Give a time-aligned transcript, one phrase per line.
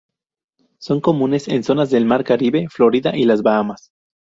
[0.79, 3.91] Son comunes en zonas del mar Caribe, Florida y las Bahamas.